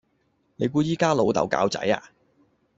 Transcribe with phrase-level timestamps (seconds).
[0.55, 2.01] 你估依家老豆教仔呀?